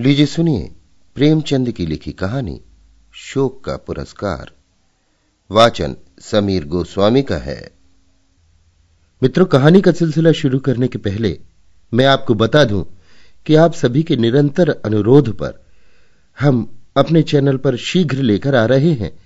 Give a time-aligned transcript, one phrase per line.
[0.00, 0.70] लीजिए सुनिए
[1.14, 2.60] प्रेमचंद की लिखी कहानी
[3.12, 4.50] शोक का पुरस्कार।
[5.50, 7.70] वाचन समीर गोस्वामी का है।
[9.22, 11.40] मित्रों, कहानी का सिलसिला शुरू करने के पहले
[11.94, 12.98] मैं आपको बता दूँ
[13.46, 15.66] कि आप सभी के निरंतर अनुरोध पर
[16.40, 19.18] हम अपने चैनल पर शीघ्र लेकर आ रहे हैं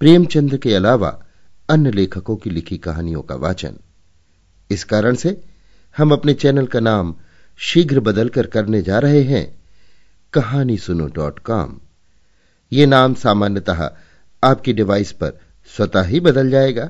[0.00, 1.24] प्रेमचंद के अलावा
[1.70, 3.76] अन्य लेखकों की लिखी कहानियों का वाचन।
[4.70, 5.40] इस कारण से
[5.96, 7.14] हम अपने चैनल का नाम
[7.58, 9.63] शीघ्र बदलकर करने जा रहे हैं।
[10.34, 11.78] कहानी सुनो डॉट कॉम।
[12.72, 13.80] ये नाम सामान्यतः
[14.42, 15.38] आपकी डिवाइस पर
[15.70, 16.88] स्वतः ही बदल जाएगा,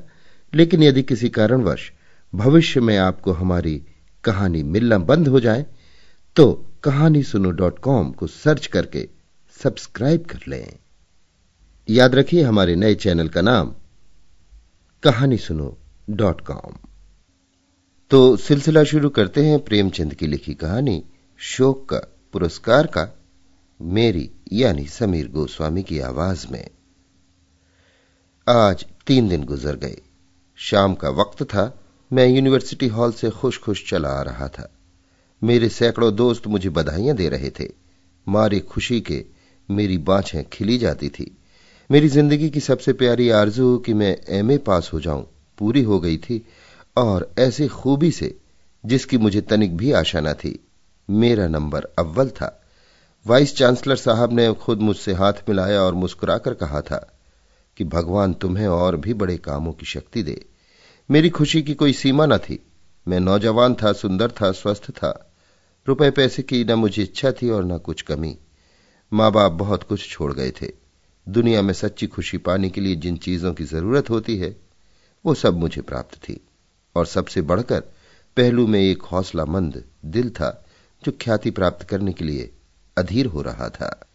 [0.52, 1.90] लेकिन यदि किसी कारणवश
[2.32, 3.74] भविष्य में आपको हमारी
[4.24, 5.66] कहानी मिलना बंद हो जाए
[6.36, 6.52] तो
[6.84, 9.08] कहानी सुनो डॉट कॉम को सर्च करके
[9.56, 10.78] सब्सक्राइब कर लें।
[11.88, 13.74] याद रखिए, हमारे नए चैनल का नाम
[15.02, 15.76] कहानी सुनो
[16.10, 16.76] डॉट कॉम।
[18.10, 21.02] तो सिलसिला शुरू करते हैं प्रेमचंद की लिखी कहानी,
[21.38, 21.98] शोक का
[22.32, 23.04] पुरस्कार का
[23.82, 26.70] मेरी, यानी समीर गोस्वामी की आवाज़ में।
[28.48, 30.02] आज तीन दिन गुजर गए।
[30.56, 31.80] शाम का वक्त था।
[32.12, 34.72] मैं यूनिवर्सिटी हॉल से खुश खुश चला आ रहा था।
[35.42, 37.68] मेरे सैकड़ों दोस्त मुझे बधाइयाँ दे रहे थे।
[38.28, 39.24] मारे खुशी के
[39.70, 41.38] मेरी बाछें खिली जाती थी।
[41.90, 45.26] मेरी ज़िंदगी की सबसे प्यारी आरज़ू कि मैं एमए पास हो जाऊँ,
[45.58, 46.46] पूरी हो गई थी।
[46.96, 48.38] और ऐसी खूबी से,
[48.86, 50.64] जिसकी मुझे तनिक भी आशा न थी।
[51.10, 52.60] मेरा नंबर अव्वल था।
[53.26, 57.18] वाइस चांसलर साहब ने खुद मुझसे हाथ मिलाया और मुस्कुराकर कहा था
[57.76, 60.46] कि भगवान तुम्हें और भी बड़े कामों की शक्ति दे।
[61.10, 62.66] मेरी खुशी की कोई सीमा न थी।
[63.08, 65.32] मैं नौजवान था, सुंदर था, स्वस्थ था।
[65.88, 68.38] रुपए पैसे की न मुझे इच्छा थी और न कुछ कमी।
[69.12, 70.72] माँ बाप बहुत कुछ छोड़ गए थे।
[71.28, 74.56] दुनिया में सच्ची खुशी पाने के लिए जिन चीज़ों की ज़रूरत होती है,
[75.26, 76.46] वो सब मुझे प्राप्त थी।
[76.96, 77.80] और सबसे बढ़कर,
[78.36, 80.64] पहलू में एक हौसलामंद दिल था,
[81.04, 82.50] जो ख्याति प्राप्त करने के लिए
[82.96, 84.08] अधीर हो रहा था।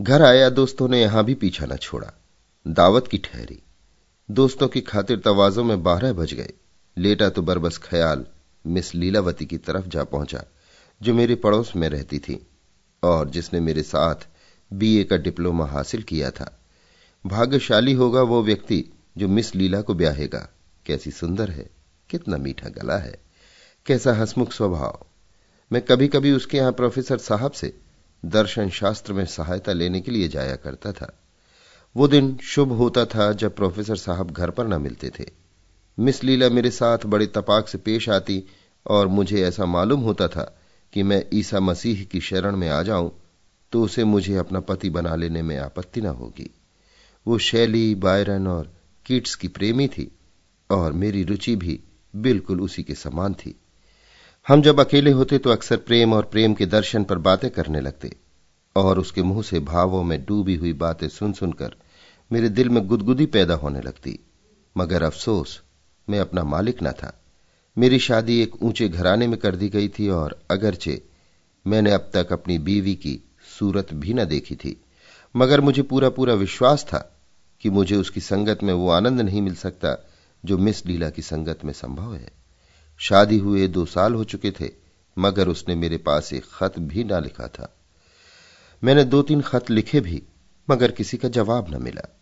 [0.00, 2.12] घर आया, दोस्तों ने यहाँ भी पीछा न छोड़ा।
[2.68, 3.62] दावत की ठहरी।
[4.30, 6.52] दोस्तों की खातिर तवाजों में बारह बज गए।
[6.96, 8.26] लेटा तो बरबस ख्याल
[8.66, 10.44] मिस लीलावती की तरफ़ जा पहुँचा,
[11.02, 12.46] जो मेरे पड़ोस में रहती थी,
[13.02, 14.14] और जिसने मेरे साथ
[14.72, 16.58] बीए का डिप्लोमा हासिल किया था।
[17.26, 18.84] भाग्यशाली होगा वो व्यक्ति
[19.18, 20.48] जो मिस लीला को ब्याहेगा।
[20.86, 21.70] कैसी सुंदर है,
[22.10, 23.20] कितना मीठा गला है,
[23.86, 25.06] कैसा हसमुख स्वभाव।
[25.72, 27.78] मैं कभी कभी उसके यहाँ प्रोफेसर साहब से
[28.24, 31.18] दर्शन शास्त्र में सहायता लेने के लिए जाया करता था।
[31.96, 35.26] वो दिन शुभ होता था जब प्रोफेसर साहब घर पर न मिलते थे।
[35.98, 38.42] मिस लीला मेरे साथ बड़े तपाक से पेश आती
[38.86, 40.58] और मुझे ऐसा मालूम होता था
[40.92, 43.12] कि मैं ईसा मसीह की शरण में आ जाऊँ
[43.72, 46.50] तो उसे मुझे अपना पति बना लेने में आपत्ति न होगी।
[47.26, 48.72] वो शैली, बायरन और
[49.06, 50.12] कीट्स की प्रेमी थी
[50.70, 51.80] और मेरी रुचि भी
[52.16, 53.54] बिल्कुल उसी के समान थी।
[54.48, 58.16] हम जब अकेले होते तो अक्सर प्रेम और प्रेम के दर्शन पर बातें करने लगते,
[58.76, 61.74] और उसके मुँह से भावों में डूबी हुई बातें सुन सुनकर
[62.32, 64.18] मेरे दिल में गुदगुदी पैदा होने लगती।
[64.76, 65.62] मगर अफसोस,
[66.08, 67.12] मैं अपना मालिक न था।
[67.76, 71.02] मेरी शादी एक ऊँचे घराने में कर दी गई थी, और अगरचे
[71.66, 73.18] मैंने अब तक अपनी बीवी की
[73.58, 74.76] सूरत भी न देखी थी।
[75.36, 77.20] मगर मुझे पूरा पूरा विश्वास था
[77.60, 79.96] कि मुझे उसकी संगत में वो आनंद नहीं मिल सकता
[80.44, 82.37] जो मिस लीला की संगत में संभव है।
[82.98, 84.70] शादी हुए दो साल हो चुके थे,
[85.18, 87.76] मगर उसने मेरे पास एक खत भी ना लिखा था।
[88.84, 90.22] मैंने दो तीन खत लिखे भी,
[90.70, 92.18] मगर किसी का जवाब न मिला।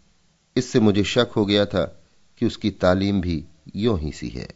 [0.57, 2.03] इससे मुझे शक हो गया था
[2.39, 3.45] कि उसकी तालीम भी
[3.77, 4.49] यो ही सी है।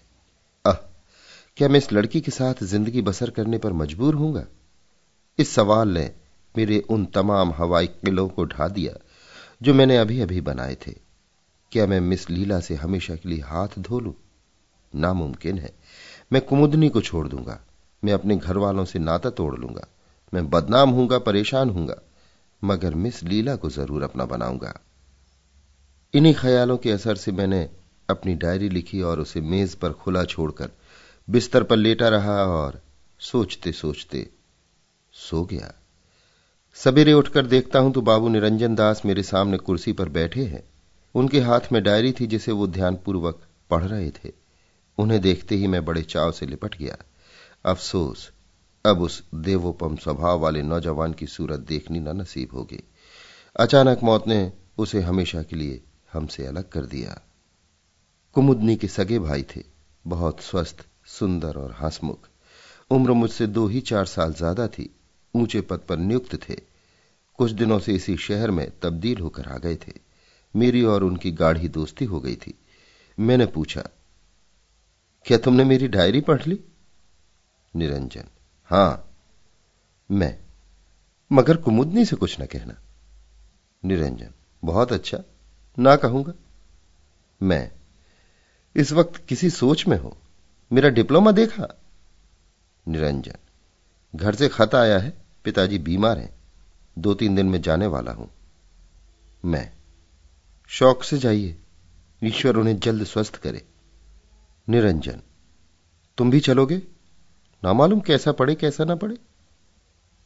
[0.66, 0.76] अह,
[1.56, 4.46] क्या मैं इस लड़की के साथ ज़िंदगी बसर करने पर मजबूर हूँगा
[5.38, 6.12] इस सवाल ने
[6.56, 8.92] मेरे उन तमाम हवाई किलों को ढा दिया,
[9.62, 10.92] जो मैंने अभी अभी बनाए थे।
[11.72, 14.14] क्या मैं मिस लीला से हमेशा के लिए हाथ धो लू?
[14.94, 15.74] नामुमकिन है।
[16.30, 17.58] मैं कुमुदनी को छोड़ दूँगा।
[18.02, 19.86] मैं अपने घर वालों से नाता तोड़ लूँगा।
[20.32, 21.96] मैं बदनाम हूँगा परेशान हूँगा
[22.62, 24.74] मगर मिस लीला को ज़रूर अपना बनाऊँगा।
[26.14, 27.68] इन्हीं ख्यालों के असर से मैंने
[28.08, 30.70] अपनी डायरी लिखी और उसे मेज पर खुला छोड़कर
[31.28, 32.80] बिस्तर पर लेटा रहा और
[33.20, 34.26] सोचते सोचते
[35.14, 35.72] सो गया।
[36.76, 40.62] सवेरे उठकर देखता हूँ तो बाबू निरंजन दास मेरे सामने कुर्सी पर बैठे हैं।
[41.14, 43.40] उनके हाथ में डायरी थी जिसे वो ध्यानपूर्वक
[43.70, 44.32] पढ़ रहे थे।
[45.00, 46.96] उन्हें देखते ही मैं बड़े चाव से लिपट गया।
[47.64, 48.30] अफसोस,
[48.84, 52.82] अब उस देवोपम स्वभाव वाले नौजवान की सूरत देखनी न नसीब होगी।
[53.56, 55.82] अचानक मौत ने उसे हमेशा के लिए
[56.12, 57.20] हमसे अलग कर दिया।
[58.36, 59.62] कुमुदनी के सगे भाई थे,
[60.06, 62.28] बहुत स्वस्थ, सुंदर और हंसमुख।
[62.90, 64.90] उम्र मुझसे दो ही चार साल ज़्यादा थी,
[65.34, 66.56] ऊँचे पद पर नियुक्त थे।
[67.38, 69.92] कुछ दिनों से इसी शहर में तब्दील होकर आ गए थे।
[70.54, 72.54] मेरी और उनकी गाढ़ी दोस्ती हो गई थी।
[73.18, 73.82] मैंने पूछा
[75.24, 76.60] क्या तुमने मेरी डायरी पढ़ ली?
[77.76, 78.24] निरंजन।
[78.64, 79.16] हाँ,
[80.10, 80.38] मैं।
[81.32, 82.74] मगर कुमुदनी से कुछ न कहना।
[83.84, 84.30] निरंजन।
[84.64, 85.18] बहुत अच्छा।
[85.78, 86.32] ना कहूँगा।
[87.42, 87.72] मैं।
[88.76, 90.16] इस वक्त किसी सोच में हो।
[90.72, 91.80] मेरा डिप्लोमा देखा।
[92.88, 93.36] निरंजन।
[94.16, 95.12] घर से खत आया है।
[95.44, 96.34] पिताजी बीमार हैं।
[96.98, 98.30] दो तीन दिन में जाने वाला हूँ।
[99.44, 99.72] मैं।
[100.66, 101.56] शौक से जाइए।
[102.24, 103.66] ईश्वर उन्हें जल्द स्वस्थ करे।
[104.68, 105.22] निरंजन,
[106.18, 106.82] तुम भी चलोगे?
[107.64, 109.16] ना मालूम कैसा पड़े, कैसा ना पड़े।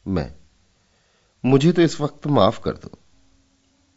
[0.06, 0.34] मैं,
[1.44, 2.98] मुझे तो इस वक्त माफ़ कर दो।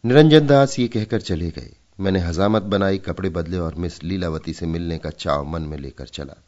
[0.05, 4.65] निरंजन दास ये कहकर चले गए। मैंने हजामत बनाई, कपड़े बदले और मिस लीलावती से
[4.65, 6.43] मिलने का चाव मन में लेकर चला।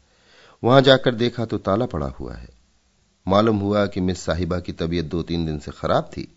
[0.64, 2.48] वहाँ जाकर देखा तो ताला पड़ा हुआ है।
[3.28, 6.36] मालूम हुआ कि मिस साहिबा की तबीयत दो तीन दिन से खराब थी।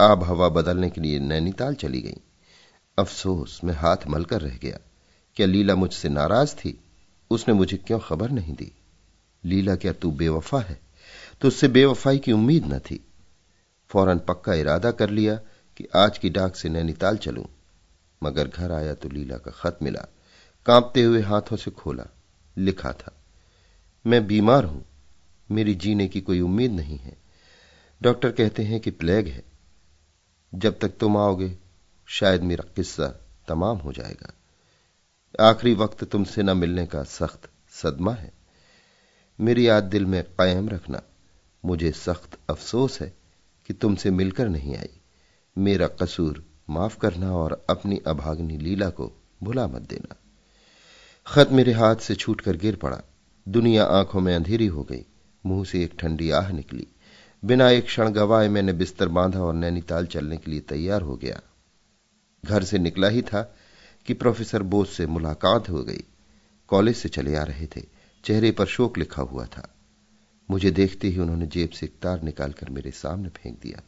[0.00, 2.16] आब हवा बदलने के लिए नैनीताल चली गई।
[2.98, 4.78] अफसोस, मैं हाथ मलकर रह गया।
[5.36, 6.80] क्या लीला मुझसे नाराज़ थी?
[7.30, 8.72] उसने मुझे क्यों खबर नहीं दी?
[9.44, 10.80] लीला, क्या तू बेवफा है?
[11.40, 13.04] तो उससे बेवफाई की उम्मीद न थी।
[13.90, 15.34] फ़ौरन पक्का इरादा कर लिया
[15.76, 17.44] कि आज की डाक से नैनीताल चलूँ।
[18.22, 20.06] मगर घर आया तो लीला का खत मिला।
[20.66, 22.06] कांपते हुए हाथों से खोला।
[22.56, 23.12] लिखा था,
[24.06, 24.84] मैं बीमार हूँ।
[25.50, 27.16] मेरी जीने की कोई उम्मीद नहीं है।
[28.02, 29.44] डॉक्टर कहते हैं कि प्लेग है।
[30.54, 31.58] जब तक तुम आओगे,
[32.06, 33.06] शायद मेरा किस्सा
[33.48, 34.32] तमाम हो जाएगा।
[35.40, 38.32] आखिरी वक्त तुमसे न मिलने का सख्त सदमा है।
[39.40, 41.02] मेरी याद दिल में कायम रखना।
[41.64, 43.12] मुझे सख्त अफसोस है
[43.66, 45.00] कि तुमसे मिलकर नहीं आई।
[45.58, 49.12] मेरा कसूर माफ़ करना और अपनी अभागनी लीला को
[49.42, 50.16] भुला मत देना।
[51.26, 53.00] खत मेरे हाथ से छूटकर गिर पड़ा।
[53.48, 55.04] दुनिया आँखों में अंधेरी हो गई।
[55.46, 56.86] मुँह से एक ठंडी आह निकली।
[57.44, 61.40] बिना एक क्षण गवाए मैंने बिस्तर बांधा और नैनीताल चलने के लिए तैयार हो गया।
[62.44, 63.54] घर से निकला ही था।
[64.06, 66.04] कि प्रोफेसर बोस से मुलाकात हो गई।
[66.68, 67.82] कॉलेज से चले आ रहे थे।
[68.24, 69.74] चेहरे पर शोक लिखा हुआ था।
[70.50, 73.82] मुझे देखते ही उन्होंने जेब से एक तार निकालकर मेरे सामने फेंक दिया।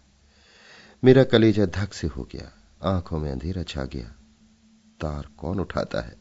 [1.05, 2.53] मेरा कलेजा धक से हो गया।
[2.83, 4.15] आँखों में अंधेरा छा गया।
[5.01, 6.17] तार कौन उठाता है?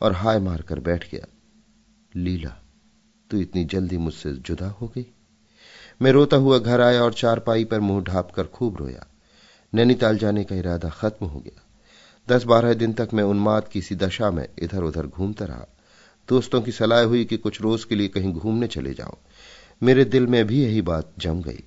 [0.00, 1.26] और हाय मारकर बैठ गया।
[2.16, 2.62] लीला,
[3.30, 5.06] तू इतनी जल्दी मुझसे जुदा हो गई?
[6.02, 9.06] मैं रोता हुआ घर आया और चारपाई पर मुँह ढाप कर खूब रोया।
[9.74, 11.66] नैनीताल जाने का इरादा खत्म हो गया।
[12.30, 15.66] दस बारह दिन तक मैं उन्माद की सी दशा में इधर उधर घूमता रहा।
[16.28, 19.16] दोस्तों की सलाह हुई कि कुछ रोज के लिए कहीं घूमने चले जाओ
[19.82, 21.64] मेरे दिल में भी यही बात जम गई।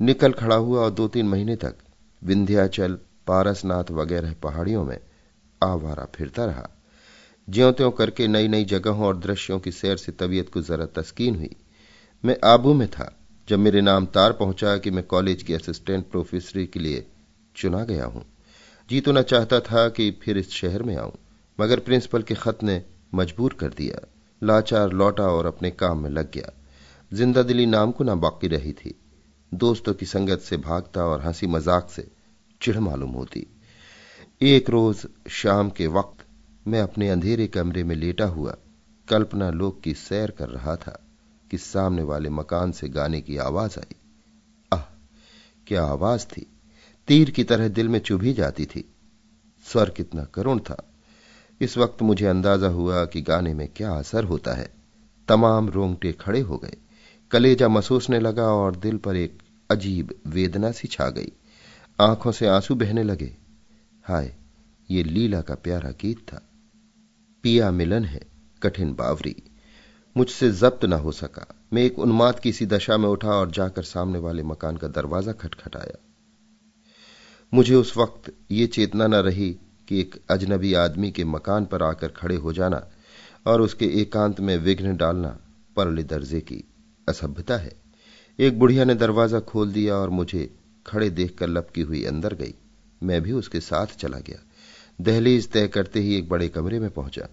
[0.00, 1.74] निकल खड़ा हुआ और दो तीन महीने तक
[2.22, 4.98] विंध्याचल, पारसनाथ वगैरह पहाड़ियों में
[5.62, 6.68] आवारा फिरता रहा।
[7.48, 11.36] ज्यो त्यों करके नई नई जगहों और दृश्यों की सैर से तबीयत को जरा तस्कीन
[11.36, 11.50] हुई।
[12.24, 13.10] मैं आबू में था,
[13.48, 17.06] जब मेरे नाम तार पहुँचा कि मैं कॉलेज की असिस्टेंट प्रोफेसरी के लिए
[17.56, 18.24] चुना गया हूँ।
[18.88, 21.12] जी तो न चाहता था कि फिर इस शहर में आऊँ,
[21.58, 22.82] मगर प्रिंसिपल के खत ने
[23.14, 24.06] मजबूर कर दिया।
[24.42, 26.52] लाचार लौटा और अपने काम में लग गया।
[27.12, 28.94] ज़िंदा दिली नाम को ना बाकी रही थी।
[29.52, 32.06] दोस्तों की संगत से भागता और हँसी मज़ाक से
[32.60, 33.46] चिढ़ मालूम होती।
[34.42, 36.24] एक रोज शाम के वक्त
[36.66, 38.56] मैं अपने अंधेरे कमरे में लेटा हुआ
[39.08, 40.98] कल्पना लोक की सैर कर रहा था
[41.50, 43.96] कि सामने वाले मकान से गाने की आवाज़ आई।
[44.72, 44.84] आह,
[45.66, 46.46] क्या आवाज़ थी?
[47.08, 48.94] तीर की तरह दिल में चुभी जाती थी।
[49.64, 50.90] स्वर कितना करुण था।
[51.60, 54.70] इस वक्त मुझे अंदाज़ा हुआ कि गाने में क्या असर होता है।
[55.28, 56.76] तमाम रोंगटे खड़े हो गए।
[57.30, 59.38] कलेजा महसूसने लगा और दिल पर एक
[59.70, 61.32] अजीब वेदना सी छा गई।
[62.00, 63.36] आँखों से आँसू बहने लगे।
[64.04, 64.34] हाय,
[64.90, 66.42] ये लीला का प्यारा गीत था।
[67.42, 68.20] पिया मिलन है,
[68.62, 69.36] कठिन बावरी।
[70.16, 73.82] मुझसे जब्त न हो सका। मैं एक उन्माद की सी दशा में उठा और जाकर
[73.82, 76.13] सामने वाले मकान का दरवाज़ा खटखटाया।
[77.52, 79.50] मुझे उस वक्त ये चेतना न रही
[79.88, 82.82] कि एक अजनबी आदमी के मकान पर आकर खड़े हो जाना
[83.46, 85.38] और उसके एकांत में विघ्न डालना
[85.76, 86.64] परले दर्जे की
[87.08, 87.72] असभ्यता है।
[88.38, 90.50] एक बुढ़िया ने दरवाज़ा खोल दिया और मुझे
[90.86, 92.54] खड़े देखकर लपकी हुई अंदर गई।
[93.02, 94.38] मैं भी उसके साथ चला गया।
[95.00, 97.28] दहलीज तय करते ही एक बड़े कमरे में पहुँचा।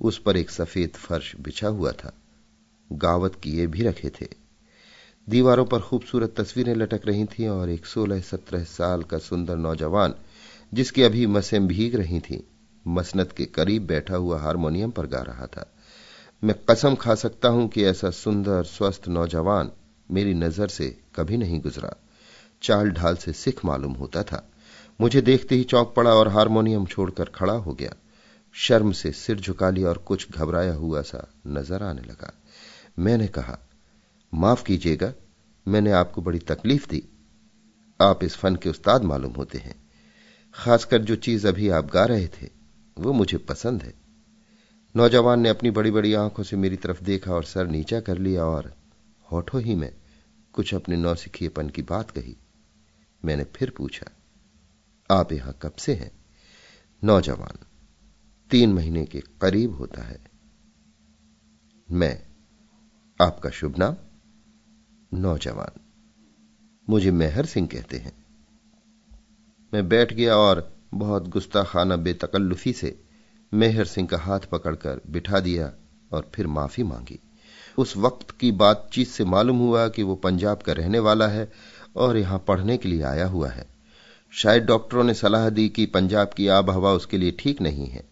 [0.00, 2.12] उस पर एक सफ़ेद फर्श बिछा हुआ था।
[2.92, 4.26] गावत किए भी रखे थे।
[5.28, 10.14] दीवारों पर खूबसूरत तस्वीरें लटक रही थीं और एक सोलह सत्रह साल का सुंदर नौजवान,
[10.74, 12.38] जिसकी अभी मसें भीग रही थीं
[12.84, 15.66] मसनत के करीब बैठा हुआ हारमोनियम पर गा रहा था।
[16.42, 19.70] मैं कसम खा सकता हूँ कि ऐसा सुंदर, स्वस्थ नौजवान
[20.10, 21.94] मेरी नज़र से कभी नहीं गुजरा।
[22.62, 24.50] चाल ढाल से सिख मालूम होता था।
[25.00, 27.94] मुझे देखते ही चौंक पड़ा और हारमोनियम छोड़कर खड़ा हो गया।
[28.52, 32.32] शर्म से सिर झुका लिया और कुछ घबराया हुआ सा नज़र आने लगा।
[32.98, 33.58] मैंने कहा
[34.34, 35.14] माफ़ कीजिएगा,
[35.68, 37.08] मैंने आपको बड़ी तकलीफ़ दी।
[38.02, 39.90] आप इस फन के उस्ताद मालूम होते हैं।
[40.54, 42.50] खासकर जो चीज़ अभी आप गा रहे थे,
[42.98, 43.94] वो मुझे पसंद है।
[44.96, 48.44] नौजवान ने अपनी बड़ी बड़ी आँखों से मेरी तरफ़ देखा और सर नीचा कर लिया
[48.44, 48.76] और,
[49.32, 49.96] होठों ही में,
[50.52, 52.36] कुछ अपने नौसिखिएपन की बात कही।
[53.24, 54.06] मैंने फिर पूछा,
[55.10, 56.10] आप यहाँ कब से हैं?
[57.04, 57.58] नौजवान,
[58.50, 60.24] तीन महीने के करीब होता है।
[61.90, 62.26] मैं,
[63.22, 63.96] आपका शुभ नाम?
[65.14, 65.80] नौजवान।
[66.90, 68.12] मुझे मेहर सिंह कहते हैं।
[69.74, 73.00] मैं बैठ गया और बहुत गुस्ताखाना, बेतकल्लुफी से
[73.54, 75.72] मेहर सिंह का हाथ पकड़कर बिठा दिया
[76.12, 77.18] और फिर माफ़ी मांगी।
[77.78, 81.52] उस वक्त की बातचीत से मालूम हुआ कि वो पंजाब का रहने वाला है
[81.96, 83.66] और यहाँ पढ़ने के लिए आया हुआ है।
[84.32, 88.04] शायद डॉक्टरों ने सलाह दी कि पंजाब की आब हवा उसके लिए ठीक नहीं है।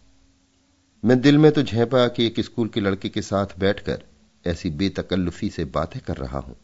[1.05, 4.03] मैं दिल में तो झेपा कि एक स्कूल के लड़के के साथ बैठकर
[4.47, 6.55] ऐसी बेतकल्लुफी से बातें कर रहा हूँ।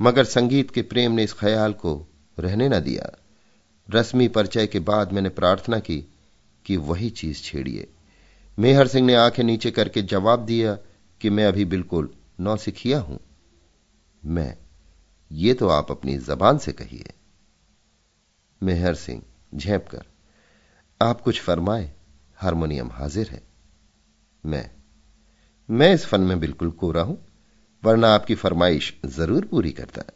[0.00, 2.06] मगर संगीत के प्रेम ने इस ख्याल को
[2.38, 3.18] रहने न दिया।
[3.90, 6.00] रस्मी परिचय के बाद मैंने प्रार्थना की
[6.66, 7.88] कि वही चीज़ छेड़िए।
[8.58, 10.78] मेहर सिंह ने आँखें नीचे करके जवाब दिया
[11.20, 13.20] कि मैं अभी बिल्कुल नौसिखिया हूँ।
[14.24, 14.56] मैं,
[15.32, 17.12] ये तो आप अपनी जबान से कहिए।
[18.62, 19.22] मेहर सिंह
[19.54, 20.02] झेप कर,
[21.02, 21.92] आप कुछ फरमाए,
[22.36, 23.42] हारमोनियम हाजिर है।
[24.46, 24.70] मैं
[25.70, 27.29] मैं इस फन में बिल्कुल कोरा हूँ।
[27.84, 30.12] वरना आपकी फरमाइश ज़रूर पूरी करता है।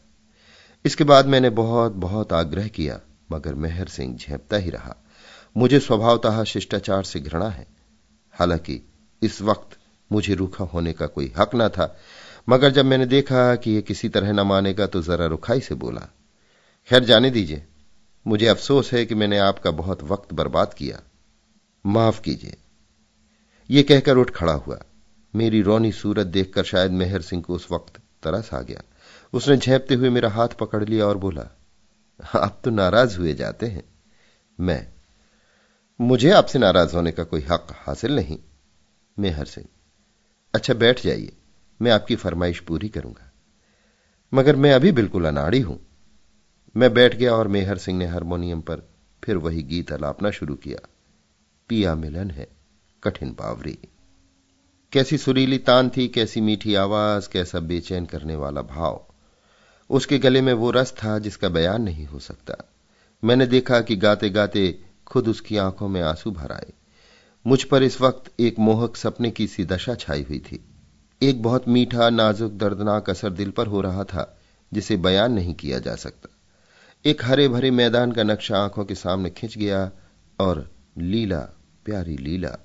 [0.84, 3.00] इसके बाद मैंने बहुत बहुत आग्रह किया,
[3.32, 4.96] मगर मेहर सिंह झेपता ही रहा।
[5.56, 7.66] मुझे स्वभावतः शिष्टाचार से घृणा है।
[8.34, 8.80] हालाँकि
[9.22, 9.78] इस वक्त
[10.12, 11.96] मुझे रूखा होने का कोई हक न था,
[12.48, 16.08] मगर जब मैंने देखा कि यह किसी तरह न मानेगा तो जरा रुखाई से बोला,
[16.88, 17.64] खैर, जाने दीजिए।
[18.26, 21.00] मुझे अफसोस है कि मैंने आपका बहुत वक्त बर्बाद किया।
[21.86, 22.56] माफ़ कीजिए।
[23.70, 24.78] ये कहकर उठ खड़ा हुआ।
[25.34, 28.82] मेरी रोनी सूरत देखकर शायद मेहर सिंह को उस वक्त तरस आ गया।
[29.32, 31.48] उसने झेपते हुए मेरा हाथ पकड़ लिया और बोला,
[32.36, 33.84] आप तो नाराज़ हुए जाते हैं।
[34.60, 34.86] मैं,
[36.00, 38.38] मुझे आपसे नाराज़ होने का कोई हक हासिल नहीं,
[39.18, 39.66] मेहर सिंह।
[40.54, 41.32] अच्छा बैठ जाइए,
[41.82, 43.30] मैं आपकी फरमाइश पूरी करूँगा।
[44.34, 45.80] मगर मैं अभी बिल्कुल अनाड़ी हूँ।
[46.76, 48.82] मैं बैठ गया और मेहर सिंह ने हारमोनियम पर
[49.24, 50.88] फिर वही गीत अलापना शुरू किया।
[51.68, 52.48] पिया मिलन है,
[53.02, 53.78] कठिन बावरी।
[54.94, 59.06] कैसी सुरीली तान थी, कैसी मीठी आवाज़, कैसा बेचैन करने वाला भाव।
[59.90, 62.54] उसके गले में वो रस था जिसका बयान नहीं हो सकता।
[63.24, 66.72] मैंने देखा कि गाते गाते खुद उसकी आँखों में आँसू भर आए।
[67.46, 70.64] मुझ पर इस वक्त एक मोहक सपने की सी दशा छाई हुई थी।
[71.22, 74.38] एक बहुत मीठा, नाजुक, दर्दनाक असर दिल पर हो रहा था,
[74.72, 76.28] जिसे बयान नहीं किया जा सकता।
[77.04, 79.90] एक हरे भरे मैदान का नक्शा आँखों के सामने खिंच गया
[80.40, 81.40] और लीला,
[81.84, 82.56] प्यारी लीला,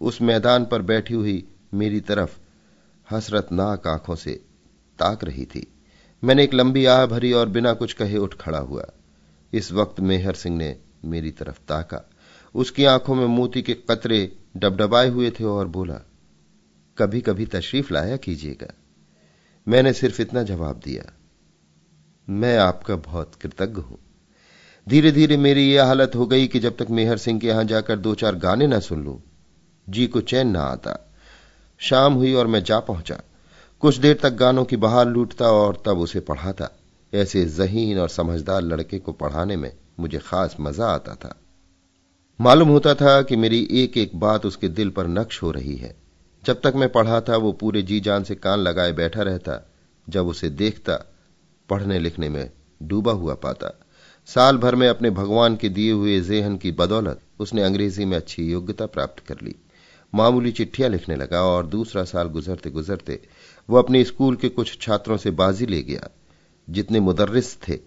[0.00, 2.36] उस मैदान पर बैठी हुई मेरी तरफ़
[3.08, 4.32] हसरतनाक आँखों से
[4.98, 5.66] ताक रही थी।
[6.22, 8.84] मैंने एक लंबी आह भरी और बिना कुछ कहे उठ खड़ा हुआ।
[9.52, 12.04] इस वक्त मेहर सिंह ने मेरी तरफ़ ताका।
[12.54, 14.20] उसकी आँखों में मोती के कतरे
[14.56, 16.00] डबडबाए हुए थे और बोला
[16.98, 18.72] कभी कभी तशरीफ़ लाया कीजिएगा।
[19.66, 21.12] मैंने सिर्फ़ इतना जवाब दिया,
[22.28, 23.98] मैं आपका बहुत कृतज्ञ हूँ।
[24.86, 27.98] धीरे धीरे मेरी यह हालत हो गई कि जब तक मेहर सिंह के यहाँ जाकर
[27.98, 29.20] दो चार गाने ना सुन लूँ,
[29.88, 31.09] जी को चैन ना आता।
[31.80, 33.20] शाम हुई और मैं जा पहुँचा।
[33.80, 36.68] कुछ देर तक गानों की बहार लूटता और तब उसे पढ़ाता।
[37.14, 41.34] ऐसे जहीन और समझदार लड़के को पढ़ाने में मुझे खास मज़ा आता था।
[42.40, 45.96] मालूम होता था कि मेरी एक एक बात उसके दिल पर नक्श हो रही है।
[46.44, 49.70] जब तक मैं पढ़ा था वो पूरे जी जान से कान लगाए बैठा रहता।
[50.08, 50.94] जब उसे देखता,
[51.68, 52.50] पढ़ने लिखने में
[52.82, 53.80] डूबा हुआ पाता।
[54.26, 58.50] साल भर में अपने भगवान के दिए हुए जेहन की बदौलत उसने अंग्रेज़ी में अच्छी
[58.52, 59.54] योग्यता प्राप्त कर ली।
[60.14, 63.20] मामूली चिट्ठियाँ लिखने लगा और दूसरा साल गुजरते गुजरते
[63.70, 66.08] वो अपने स्कूल के कुछ छात्रों से बाजी ले गया।
[66.70, 67.78] जितने मुदर्रिस थे,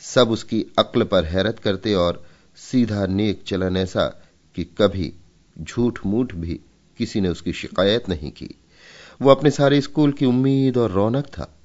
[0.00, 4.22] सब उसकी अक्ल पर हैरत करते और सीधा नेक चलन ऐसा
[4.54, 5.12] कि कभी
[5.60, 6.60] झूठ मूठ भी
[6.98, 8.54] किसी ने उसकी शिकायत नहीं की।
[9.22, 11.58] वो अपने सारे स्कूल की उम्मीद और रौनक था,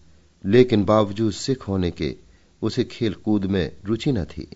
[0.46, 2.16] लेकिन बावजूद सिख होने के
[2.62, 4.48] उसे खेल कूद में रुचि न थी।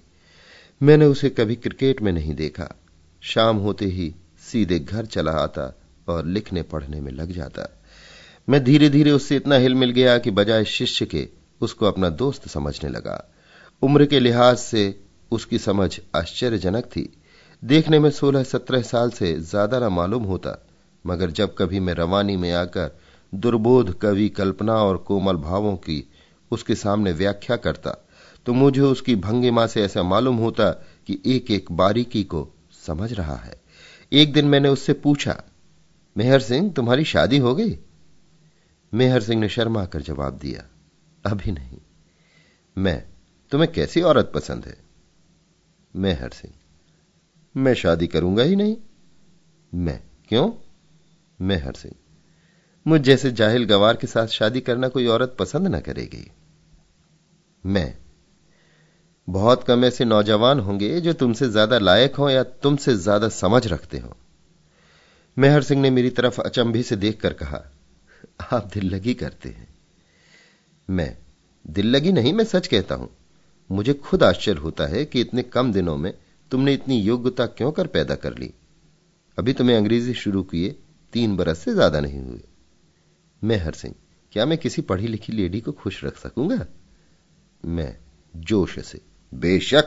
[0.83, 2.75] मैंने उसे कभी क्रिकेट में नहीं देखा।
[3.21, 5.73] शाम होते ही सीधे घर चला आता
[6.07, 7.67] और लिखने पढ़ने में लग जाता।
[8.47, 11.27] मैं धीरे धीरे उससे इतना हिल मिल गया कि बजाय शिष्य के
[11.61, 13.23] उसको अपना दोस्त समझने लगा।
[13.81, 14.83] उम्र के लिहाज से
[15.31, 17.09] उसकी समझ आश्चर्यजनक थी।
[17.63, 20.57] देखने में सोलह सत्रह साल से ज़्यादा न मालूम होता,
[21.05, 22.91] मगर जब कभी मैं रवानी में आकर
[23.33, 26.03] दुर्बोध कवि कल्पना और कोमल भावों की
[26.51, 27.97] उसके सामने व्याख्या करता
[28.45, 30.69] तो मुझे उसकी भंगिमा से ऐसा मालूम होता
[31.07, 32.47] कि एक एक बारीकी को
[32.83, 33.53] समझ रहा है।
[34.15, 35.43] एक दिन मैंने उससे पूछा,
[36.17, 37.77] मेहर सिंह, तुम्हारी शादी हो गई?
[38.93, 40.63] मेहर सिंह ने शर्मा कर जवाब दिया,
[41.25, 41.77] अभी नहीं।
[42.77, 43.03] मैं,
[43.51, 44.77] तुम्हें कैसी औरत पसंद है?
[45.95, 46.53] मेहर सिंह,
[47.55, 48.77] मैं शादी करूँगा ही नहीं।
[49.73, 49.99] मैं?
[50.29, 50.51] क्यों?
[51.41, 51.95] मेहर सिंह,
[52.87, 56.31] मुझ जैसे जाहिल गवार के साथ शादी करना कोई औरत पसंद ना करेगी।
[57.65, 58.04] मैं?
[59.27, 63.97] बहुत कम ऐसे नौजवान होंगे जो तुमसे ज़्यादा लायक हो या तुमसे ज़्यादा समझ रखते
[63.97, 64.15] हो।
[65.37, 67.61] मेहर सिंह ने मेरी तरफ़ अचंभे से देखकर कहा,
[68.53, 69.67] आप दिल लगी करते हैं।
[70.87, 71.17] मैं,
[71.65, 73.09] दिल लगी नहीं, मैं सच कहता हूँ।
[73.69, 76.13] मुझे खुद आश्चर्य होता है कि इतने कम दिनों में
[76.51, 78.53] तुमने इतनी योग्यता क्यों कर पैदा कर ली?
[79.37, 80.75] अभी तुम्हें अंग्रेज़ी शुरू किए,
[81.13, 82.41] तीन बरस से ज़्यादा नहीं हुए।
[83.41, 83.95] मैं हर सिंह,
[84.33, 86.65] क्या मैं किसी पढ़ी लिखी लेडी को खुश रख सकूँगा?
[87.63, 87.95] मैं,
[88.33, 89.01] जोश से
[89.35, 89.83] बेशक।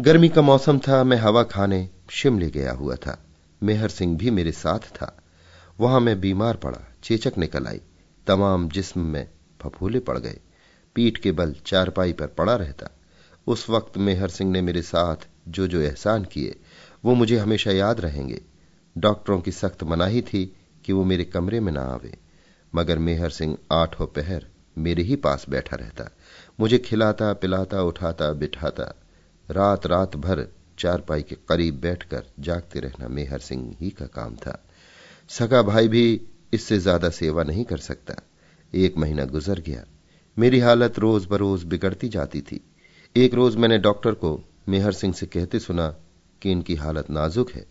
[0.00, 3.24] गर्मी का मौसम था, मैं हवा खाने शिमले गया हुआ था।
[3.62, 5.22] मेहर सिंह भी मेरे साथ था।
[5.80, 7.80] वहाँ मैं बीमार पड़ा, चेचक निकल आई।
[8.26, 9.28] तमाम जिस्म में
[9.62, 10.40] फफूले पड़ गए।
[10.94, 12.90] पीठ के बल चारपाई पर पड़ा रहता।
[13.46, 15.16] उस वक्त मेहर सिंह ने मेरे साथ
[15.48, 16.60] जो जो एहसान किए,
[17.04, 18.42] वो मुझे हमेशा याद रहेंगे।
[18.98, 22.18] डॉक्टरों की सख्त मनाही थी कि वो मेरे कमरे में ना आवे।
[22.74, 24.46] मगर मेहर सिंह आठों पहर
[24.78, 26.10] मेरे ही पास बैठा रहता।
[26.60, 28.94] मुझे खिलाता, पिलाता, उठाता, बिठाता।
[29.50, 30.46] रात रात भर
[30.78, 34.64] चारपाई के करीब बैठकर जागते रहना मेहर सिंह ही का काम था।
[35.28, 36.20] सगा भाई भी
[36.52, 38.14] इससे ज़्यादा सेवा नहीं कर सकता।
[38.74, 39.84] एक महीना गुजर गया।
[40.38, 42.60] मेरी हालत रोज बरोज बिगड़ती जाती थी।
[43.16, 45.96] एक रोज मैंने डॉक्टर को मेहर सिंह से कहते सुना
[46.42, 47.66] कि इनकी हालत नाजुक है।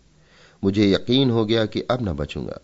[0.64, 2.60] मुझे यकीन हो गया कि अब न बचूँगा।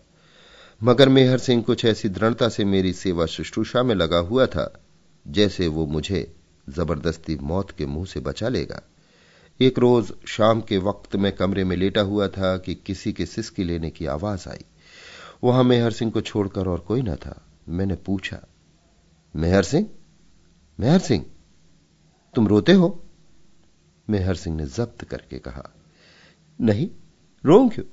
[0.83, 4.83] मगर मेहर सिंह कुछ ऐसी दृढ़ता से मेरी सेवा शुश्रूषा में लगा हुआ था
[5.27, 6.35] जैसे वो मुझे
[6.69, 8.81] ज़बरदस्ती मौत के मुँह से बचा लेगा।
[9.61, 13.63] एक रोज शाम के वक्त में कमरे में लेटा हुआ था कि किसी के सिसकी
[13.63, 14.65] लेने की आवाज़ आई।
[15.43, 18.39] वहाँ मेहर सिंह को छोड़कर और कोई न था। मैंने पूछा,
[19.35, 19.89] मेहर सिंह?
[20.79, 21.25] मेहर सिंह,
[22.35, 23.03] तुम रोते हो?
[24.09, 25.69] मेहर सिंह ने जब्त करके कहा,
[26.61, 26.89] नहीं
[27.45, 27.85] रो क्यों?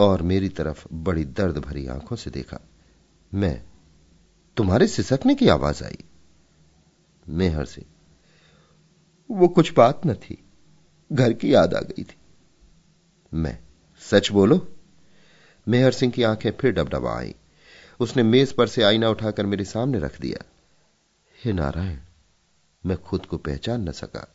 [0.00, 2.60] और मेरी तरफ़ बड़ी दर्द भरी आँखों से देखा।
[3.34, 3.62] मैं,
[4.56, 5.98] तुम्हारे सिसकने की आवाज़ आई?
[7.26, 7.86] मेहर सिंह
[9.30, 10.38] वो कुछ बात न थी।
[11.10, 12.16] घर की याद आ गई थी।
[13.32, 13.58] मैं
[14.02, 14.66] सच बोलो?
[15.66, 17.34] मेहर सिंह की आँखें फिर डबडबा आई
[18.00, 20.44] उसने मेज पर से आईना उठाकर मेरे सामने रख दिया।
[21.44, 21.98] हे नारायण
[22.84, 24.26] मैं खुद को पहचान न सका।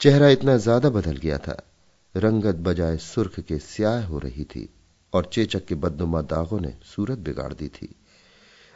[0.00, 1.56] चेहरा इतना ज़्यादा बदल गया था।
[2.14, 4.68] रंगत बजाय सुर्ख के स्याह हो रही थी
[5.12, 7.94] और चेचक के बदनुमा दागों ने सूरत बिगाड़ दी थी।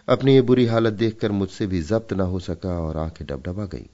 [0.09, 3.91] अपनी ये बुरी हालत देखकर मुझसे भी जब्त न हो सका और आँखें डबडबा गई।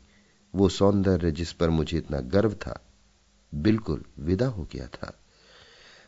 [0.54, 2.80] वो सौंदर्य जिस पर मुझे इतना गर्व था,
[3.54, 5.18] बिल्कुल विदा हो गया था।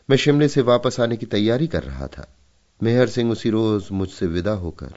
[0.09, 2.35] मैं शिमले से वापस आने की तैयारी कर रहा था।
[2.83, 4.93] मेहर सिंह उसी रोज मुझसे विदा होकर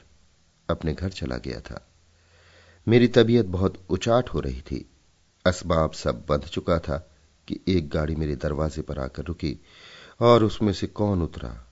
[0.69, 1.87] अपने घर चला गया था।
[2.87, 4.89] मेरी तबीयत बहुत उचाट हो रही थी।
[5.45, 7.11] असबाब सब बंध चुका था
[7.47, 9.59] कि एक गाड़ी मेरे दरवाजे पर आकर रुकी
[10.19, 11.67] और उसमें से कौन उतरा?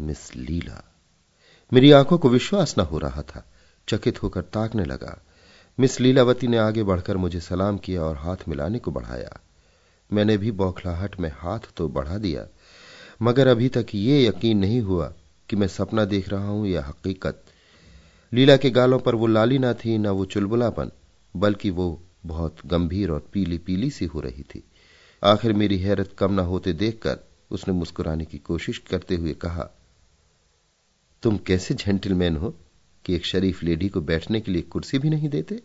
[0.00, 0.91] मिस लीला।
[1.72, 3.44] मेरी आँखों को विश्वास न हो रहा था।
[3.88, 5.16] चकित होकर ताकने लगा।
[5.78, 9.40] मिस लीलावती ने आगे बढ़कर मुझे सलाम किया और हाथ मिलाने को बढ़ाया।
[10.10, 12.46] मैंने भी बौखलाहट में हाथ तो बढ़ा दिया,
[13.22, 15.12] मगर अभी तक ये यकीन नहीं हुआ
[15.48, 17.42] कि मैं सपना देख रहा हूँ या हकीकत।
[18.32, 20.90] लीला के गालों पर वो लाली ना थी, ना वो चुलबुलापन,
[21.34, 24.64] बल्कि वो बहुत गंभीर और पीली पीली सी हो रही थी।
[25.22, 27.18] आखिर मेरी हैरत कम न होते देखकर
[27.50, 29.70] उसने मुस्कुराने की कोशिश करते हुए कहा
[31.22, 32.54] तुम कैसे जेंटलमैन हो
[33.04, 35.62] कि एक शरीफ लेडी को बैठने के लिए कुर्सी भी नहीं देते?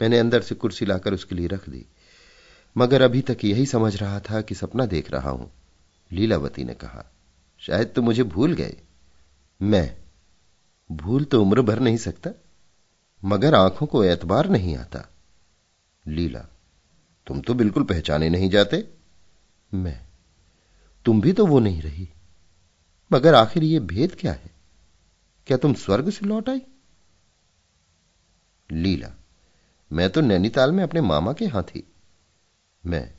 [0.00, 1.84] मैंने अंदर से कुर्सी लाकर उसके लिए रख दी।
[2.76, 5.50] मगर अभी तक यही समझ रहा था कि सपना देख रहा हूँ,
[6.12, 7.12] लीलावती ने कहा।
[7.60, 8.76] शायद तो मुझे भूल गए।
[9.62, 9.96] मैं?
[10.90, 12.30] भूल तो उम्र भर नहीं सकता,
[13.24, 15.08] मगर आँखों को एतबार नहीं आता।
[16.04, 16.46] लीला,
[17.26, 18.84] तुम तो बिल्कुल पहचाने नहीं जाते।
[19.74, 20.00] मैं?
[21.04, 22.08] तुम भी तो वो नहीं रही।
[23.12, 24.50] मगर आखिर यह भेद क्या है?
[25.46, 26.60] क्या तुम स्वर्ग से लौट आई?
[28.72, 29.12] लीला,
[29.92, 31.92] मैं तो नैनीताल में अपने मामा के यहाँ थी।
[32.86, 33.14] मैं,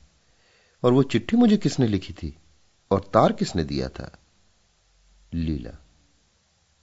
[0.84, 2.38] और वो चिट्ठी मुझे किसने लिखी थी?
[2.92, 4.18] और तार किसने दिया था?
[5.34, 5.78] लीला,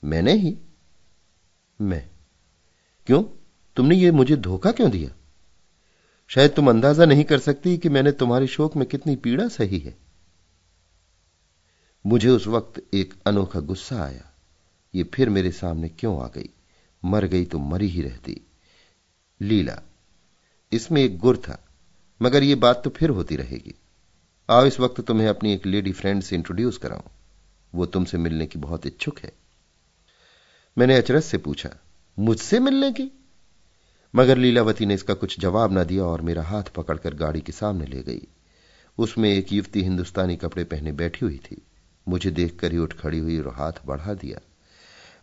[0.04, 0.58] मैंने ही।
[1.80, 2.10] मैं,
[3.06, 3.24] क्यों?
[3.76, 5.10] तुमने ये मुझे धोखा क्यों दिया?
[6.28, 10.03] शायद तुम अंदाज़ा नहीं कर सकती कि मैंने तुम्हारे शोक में कितनी पीड़ा सही है।
[12.04, 14.32] मुझे उस वक्त एक अनोखा गुस्सा आया।
[14.94, 16.50] ये फिर मेरे सामने क्यों आ गई?
[17.04, 18.40] मर गई तो मरी ही रहती।
[19.40, 19.82] लीला,
[20.72, 21.58] इसमें एक गुर था,
[22.22, 23.74] मगर ये बात तो फिर होती रहेगी।
[24.50, 27.10] आओ इस वक्त तुम्हें अपनी एक लेडी फ्रेंड से इंट्रोड्यूस कराऊं।
[27.74, 29.32] वो तुमसे मिलने की बहुत इच्छुक है।
[30.78, 31.70] मैंने अचरज से पूछा,
[32.18, 33.10] मुझसे मिलने की?
[34.14, 37.86] मगर लीलावती ने इसका कुछ जवाब ना दिया और मेरा हाथ पकड़कर गाड़ी के सामने
[37.86, 38.26] ले गई।
[38.98, 41.62] उसमें एक युवती हिंदुस्तानी कपड़े पहने बैठी हुई थी।
[42.08, 44.38] मुझे देखकर ही उठ खड़ी हुई और हाथ बढ़ा दिया।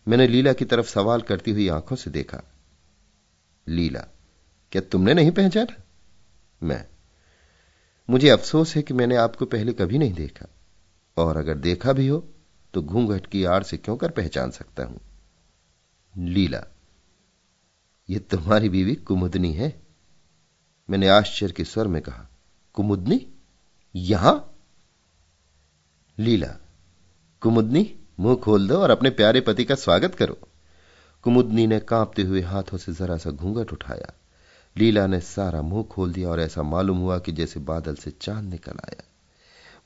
[0.07, 2.41] मैंने लीला की तरफ़ सवाल करती हुई आँखों से देखा।
[3.67, 4.07] लीला,
[4.71, 5.83] क्या तुमने नहीं पहचाना?
[6.63, 6.87] मैं।
[8.09, 10.45] मुझे अफसोस है कि मैंने आपको पहले कभी नहीं देखा।
[11.17, 12.29] और अगर देखा भी हो
[12.73, 15.01] तो घूंघट की आड़ से क्यों कर पहचान सकता हूँ?
[16.17, 16.63] लीला,
[18.09, 19.81] ये तुम्हारी बीवी कुमुदनी है?
[20.89, 22.29] मैंने आश्चर्य के स्वर में कहा,
[22.73, 23.27] कुमुदनी?
[23.95, 24.55] यहाँ?
[26.19, 26.57] लीला
[27.41, 30.39] कुमुदनी, मुँह खोल दो और अपने प्यारे पति का स्वागत करो।
[31.23, 34.13] कुमुदनी ने कांपते हुए हाथों से जरा सा घूंघट उठाया।
[34.77, 38.49] लीला ने सारा मुँह खोल दिया और ऐसा मालूम हुआ कि जैसे बादल से चाँद
[38.49, 39.03] निकल आया।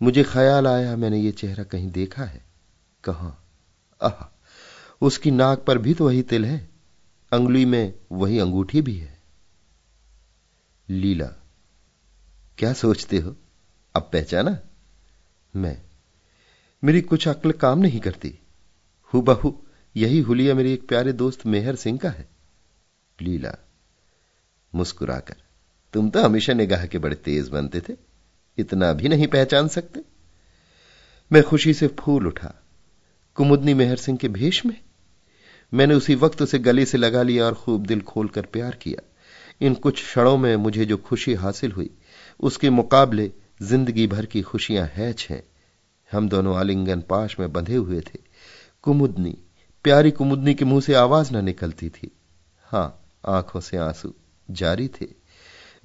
[0.01, 2.45] मुझे ख्याल आया, मैंने ये चेहरा कहीं देखा है।
[3.03, 3.43] कहा?
[4.01, 4.41] आह,
[5.01, 6.69] उसकी नाक पर भी तो वही तिल है।
[7.33, 9.21] अंगुली में वही अंगूठी भी है।
[10.89, 11.29] लीला,
[12.57, 13.35] क्या सोचते हो?
[13.95, 14.59] अब पहचाना?
[15.55, 15.84] मैं
[16.85, 18.39] मेरी कुछ अक्ल काम नहीं करती।
[19.13, 19.51] हु बहु
[19.95, 22.27] यही हुलिया मेरे एक प्यारे दोस्त मेहर सिंह का है।
[23.21, 23.53] लीला,
[24.75, 25.35] मुस्कुराकर,
[25.93, 27.93] तुम तो हमेशा निगाह के बड़े तेज बनते थे।
[28.57, 30.01] इतना भी नहीं पहचान सकते।
[31.31, 32.53] मैं खुशी से फूल उठा।
[33.35, 34.77] कुमुदनी मेहर सिंह के भेष में?
[35.73, 39.01] मैंने उसी वक्त उसे गले से लगा लिया और खूब दिल खोलकर प्यार किया।
[39.61, 41.89] इन कुछ क्षणों में मुझे जो खुशी हासिल हुई,
[42.39, 45.43] उसके मुकाबले ज़िंदगी भर की खुशियाँ हैच हैं।
[46.11, 48.19] हम दोनों आलिंगन पाश में बंधे हुए थे।
[48.81, 49.37] कुमुदनी,
[49.83, 52.11] प्यारी कुमुदनी के मुँह से आवाज़ न निकलती थी।
[52.63, 54.13] हाँ, आँखों से आँसू
[54.51, 55.07] जारी थे।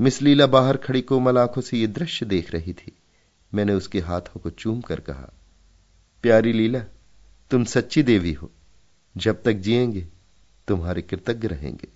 [0.01, 2.93] मिस लीला बाहर खड़ी कोमल आँखों से यह दृश्य देख रही थी।
[3.55, 5.33] मैंने उसके हाथों को चूम कर कहा,
[6.23, 6.81] प्यारी लीला,
[7.51, 8.51] तुम सच्ची देवी हो।
[9.17, 10.07] जब तक जिएँगे,
[10.69, 11.89] तुम्हारे कृतज्ञ रहेंगे।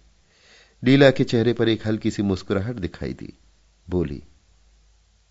[0.84, 3.32] लीला के चेहरे पर एक हल्की सी मुस्कुराहट दिखाई दी।
[3.90, 4.22] बोली,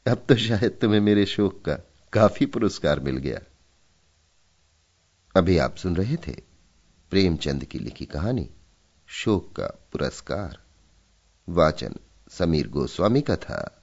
[0.08, 1.78] अब तो शायद तुम्हें मेरे शोक का
[2.14, 3.40] काफ़ी पुरस्कार मिल गया।
[5.36, 6.32] अभी आप सुन रहे थे
[7.10, 8.50] प्रेमचंद की लिखी कहानी,
[9.08, 10.64] शोक का पुरस्कार।
[11.50, 11.96] वाचन
[12.30, 13.83] समीर गोस्वामी का था।